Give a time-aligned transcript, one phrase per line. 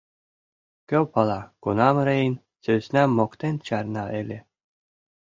[0.89, 4.39] Кӧ пала, кунам Рейн сӧснам моктен чарна ыле.